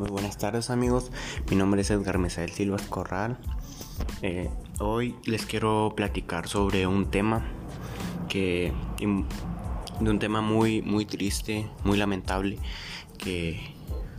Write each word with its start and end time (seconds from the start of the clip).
Muy 0.00 0.08
buenas 0.08 0.38
tardes 0.38 0.70
amigos, 0.70 1.12
mi 1.50 1.56
nombre 1.56 1.82
es 1.82 1.90
Edgar 1.90 2.16
Mesael 2.16 2.50
Silva 2.52 2.78
Corral. 2.88 3.36
Eh, 4.22 4.48
hoy 4.78 5.14
les 5.26 5.44
quiero 5.44 5.92
platicar 5.94 6.48
sobre 6.48 6.86
un 6.86 7.10
tema 7.10 7.44
que 8.26 8.72
de 8.98 10.10
un 10.10 10.18
tema 10.18 10.40
muy 10.40 10.80
muy 10.80 11.04
triste, 11.04 11.68
muy 11.84 11.98
lamentable, 11.98 12.58
que 13.18 13.74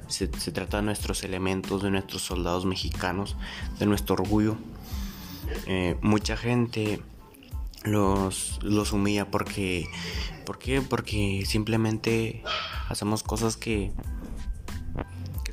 se, 0.05 0.27
trata 0.27 0.77
de 0.77 0.83
nuestros 0.83 1.23
elementos, 1.23 1.81
de 1.81 1.89
nuestros 1.89 2.21
soldados 2.21 2.63
mexicanos, 2.67 3.35
de 3.79 3.87
nuestro 3.87 4.13
orgullo. 4.13 4.57
Eh, 5.65 5.97
mucha 6.03 6.37
gente 6.37 7.01
los, 7.85 8.59
los 8.61 8.93
humilla 8.93 9.31
porque, 9.31 9.87
¿por 10.45 10.59
qué? 10.59 10.79
Porque 10.79 11.43
simplemente 11.47 12.43
hacemos 12.87 13.23
cosas 13.23 13.57
que 13.57 13.91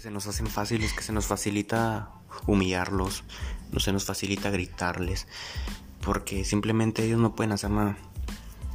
se 0.09 0.15
nos 0.15 0.27
hacen 0.27 0.47
fáciles, 0.47 0.95
que 0.95 1.03
se 1.03 1.13
nos 1.13 1.27
facilita 1.27 2.09
humillarlos, 2.47 3.25
no 3.73 3.79
se 3.79 3.93
nos 3.93 4.07
facilita 4.07 4.49
gritarles, 4.49 5.27
porque 6.01 6.47
simplemente 6.47 7.05
ellos 7.05 7.21
no 7.21 7.37
pueden 7.37 7.53
hacer 7.53 7.69
nada 7.69 7.99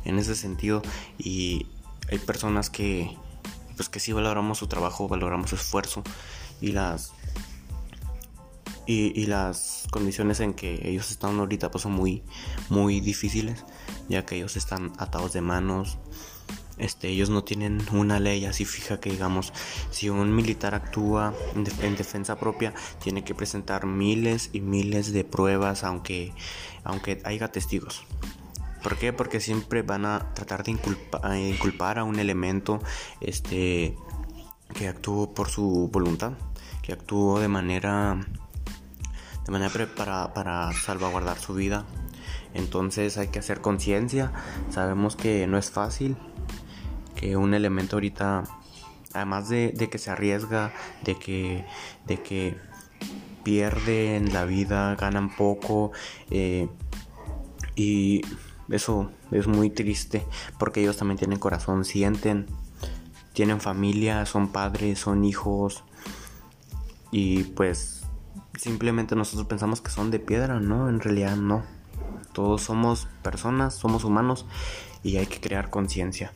en 0.05 0.19
ese 0.19 0.35
sentido. 0.35 0.83
Y 1.17 1.65
hay 2.11 2.19
personas 2.19 2.69
que 2.69 3.17
pues 3.75 3.89
que 3.89 3.99
sí 3.99 4.13
valoramos 4.13 4.59
su 4.59 4.67
trabajo, 4.67 5.07
valoramos 5.07 5.49
su 5.49 5.55
esfuerzo 5.55 6.03
y 6.61 6.71
las 6.71 7.13
y, 8.85 9.19
y, 9.19 9.25
las 9.25 9.87
condiciones 9.91 10.39
en 10.39 10.53
que 10.53 10.87
ellos 10.87 11.09
están 11.09 11.39
ahorita 11.39 11.71
pues 11.71 11.81
son 11.81 11.93
muy 11.93 12.21
muy 12.69 12.99
difíciles 12.99 13.63
ya 14.09 14.25
que 14.25 14.35
ellos 14.35 14.57
están 14.57 14.91
atados 14.99 15.33
de 15.33 15.41
manos 15.41 15.97
este, 16.77 17.09
ellos 17.09 17.29
no 17.29 17.43
tienen 17.43 17.81
una 17.91 18.19
ley 18.19 18.45
así 18.45 18.65
fija 18.65 18.99
que 18.99 19.11
digamos, 19.11 19.53
si 19.91 20.09
un 20.09 20.35
militar 20.35 20.75
actúa 20.75 21.33
en, 21.55 21.95
defensa 21.95 22.37
propia, 22.37 22.73
tiene 23.01 23.23
que 23.23 23.35
presentar 23.35 23.85
miles 23.85 24.49
y 24.53 24.61
miles 24.61 25.13
de 25.13 25.23
pruebas 25.23 25.83
aunque, 25.83 26.33
aunque 26.83 27.21
haya 27.25 27.51
testigos. 27.51 28.05
¿Por 28.81 28.97
qué? 28.97 29.13
Porque 29.13 29.39
siempre 29.39 29.81
van 29.81 30.05
a 30.05 30.33
tratar 30.33 30.63
de 30.63 30.71
inculpar 30.71 31.99
a 31.99 32.03
un 32.03 32.19
elemento 32.19 32.81
este, 33.21 33.95
que 34.73 34.87
actuó 34.87 35.33
por 35.33 35.49
su 35.49 35.89
voluntad, 35.91 36.33
que 36.81 36.91
actuó 36.91 37.39
de 37.39 37.47
manera, 37.47 38.25
de 39.45 39.51
manera 39.51 39.87
para, 39.95 40.33
para 40.33 40.73
salvaguardar 40.73 41.39
su 41.39 41.53
vida. 41.53 41.85
Entonces 42.53 43.17
hay 43.17 43.29
que 43.29 43.39
hacer 43.39 43.61
conciencia. 43.61 44.33
Sabemos 44.69 45.15
que 45.15 45.47
no 45.47 45.57
es 45.57 45.71
fácil, 45.71 46.17
un 47.35 47.53
elemento 47.53 47.95
ahorita, 47.95 48.43
además 49.13 49.49
de, 49.49 49.89
que 49.91 49.97
se 49.97 50.11
arriesga, 50.11 50.73
de 51.03 51.15
que, 51.15 51.65
de 52.05 52.21
que 52.21 52.57
pierden 53.43 54.33
la 54.33 54.45
vida, 54.45 54.95
ganan 54.95 55.35
poco, 55.35 55.91
eh, 56.31 56.69
y 57.75 58.21
eso 58.69 59.11
es 59.31 59.47
muy 59.47 59.69
triste 59.69 60.25
porque 60.57 60.81
ellos 60.81 60.97
también 60.97 61.17
tienen 61.17 61.39
corazón, 61.39 61.85
sienten, 61.85 62.47
tienen 63.33 63.59
familia, 63.59 64.25
son 64.25 64.49
padres, 64.49 64.99
son 64.99 65.25
hijos, 65.25 65.83
y 67.11 67.43
pues 67.43 68.03
simplemente 68.57 69.15
nosotros 69.15 69.47
pensamos 69.47 69.81
que 69.81 69.91
son 69.91 70.09
de 70.09 70.19
piedra, 70.19 70.59
¿no? 70.59 70.89
En 70.89 70.99
realidad 70.99 71.35
no. 71.35 71.63
Todos 72.33 72.63
somos 72.63 73.07
personas, 73.21 73.75
somos 73.75 74.03
humanos 74.03 74.47
y 75.03 75.17
hay 75.17 75.27
que 75.27 75.39
crear 75.39 75.69
conciencia. 75.69 76.33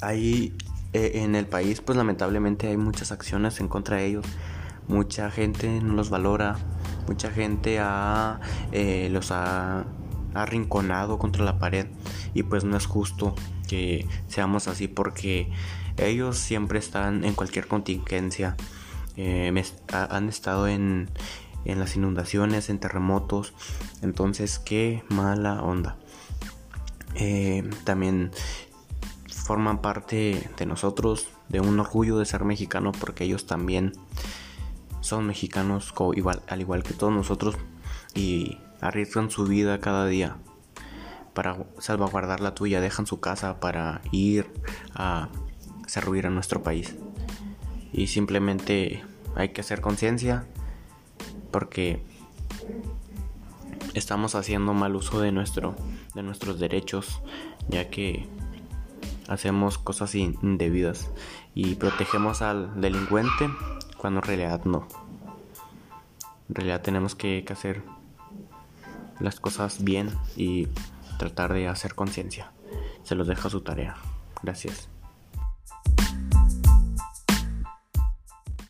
Ahí 0.00 0.52
eh, 0.92 1.22
en 1.22 1.34
el 1.34 1.46
país 1.46 1.80
pues 1.80 1.98
lamentablemente 1.98 2.68
hay 2.68 2.76
muchas 2.76 3.12
acciones 3.12 3.60
en 3.60 3.68
contra 3.68 3.98
de 3.98 4.06
ellos. 4.06 4.26
Mucha 4.88 5.30
gente 5.30 5.80
no 5.82 5.94
los 5.94 6.10
valora, 6.10 6.56
mucha 7.08 7.30
gente 7.30 7.78
ha, 7.80 8.40
eh, 8.72 9.08
los 9.10 9.30
ha 9.30 9.84
arrinconado 10.32 11.18
contra 11.18 11.44
la 11.44 11.58
pared 11.58 11.86
y 12.34 12.44
pues 12.44 12.64
no 12.64 12.76
es 12.76 12.86
justo 12.86 13.34
que 13.68 14.06
seamos 14.28 14.68
así 14.68 14.86
porque 14.86 15.50
ellos 15.96 16.38
siempre 16.38 16.78
están 16.78 17.24
en 17.24 17.34
cualquier 17.34 17.66
contingencia. 17.66 18.56
Eh, 19.16 19.52
han 19.88 20.28
estado 20.28 20.68
en, 20.68 21.10
en 21.64 21.78
las 21.78 21.96
inundaciones, 21.96 22.70
en 22.70 22.78
terremotos, 22.78 23.54
entonces 24.02 24.58
qué 24.58 25.02
mala 25.08 25.62
onda. 25.62 25.96
también 27.84 28.30
forman 29.46 29.80
parte 29.80 30.50
de 30.56 30.66
nosotros, 30.66 31.28
de 31.48 31.60
un 31.60 31.78
orgullo 31.78 32.18
de 32.18 32.26
ser 32.26 32.44
mexicano, 32.44 32.90
porque 32.90 33.22
ellos 33.22 33.46
también 33.46 33.92
son 35.00 35.24
mexicanos 35.24 35.94
al 36.48 36.60
igual 36.60 36.82
que 36.82 36.94
todos 36.94 37.12
nosotros 37.12 37.56
y 38.12 38.58
arriesgan 38.80 39.30
su 39.30 39.44
vida 39.44 39.78
cada 39.78 40.06
día 40.06 40.36
para 41.32 41.64
salvaguardar 41.78 42.40
la 42.40 42.56
tuya, 42.56 42.80
dejan 42.80 43.06
su 43.06 43.20
casa 43.20 43.60
para 43.60 44.00
ir 44.10 44.50
a 44.94 45.28
servir 45.86 46.26
a 46.26 46.30
nuestro 46.30 46.64
país. 46.64 46.96
Y 47.92 48.08
simplemente 48.08 49.04
hay 49.36 49.50
que 49.50 49.60
hacer 49.60 49.80
conciencia 49.80 50.44
porque 51.52 52.02
estamos 53.94 54.34
haciendo 54.34 54.74
mal 54.74 54.96
uso 54.96 55.20
de 55.20 55.30
nuestro 55.30 55.76
de 56.16 56.24
nuestros 56.24 56.58
derechos, 56.58 57.20
ya 57.68 57.90
que 57.90 58.26
hacemos 59.28 59.78
cosas 59.78 60.14
indebidas 60.14 61.10
y 61.54 61.74
protegemos 61.74 62.42
al 62.42 62.80
delincuente 62.80 63.48
cuando 63.96 64.20
en 64.20 64.26
realidad 64.26 64.64
no. 64.64 64.86
En 66.48 66.54
realidad 66.54 66.82
tenemos 66.82 67.14
que, 67.14 67.44
hacer 67.50 67.82
las 69.18 69.40
cosas 69.40 69.82
bien 69.82 70.10
y 70.36 70.68
tratar 71.18 71.52
de 71.52 71.68
hacer 71.68 71.94
conciencia. 71.94 72.52
Se 73.02 73.14
los 73.14 73.26
dejo 73.26 73.50
su 73.50 73.62
tarea. 73.62 73.96
Gracias. 74.42 74.88